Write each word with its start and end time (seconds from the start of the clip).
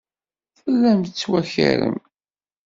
Tellam 0.61 0.99
tettwakarem. 1.05 1.97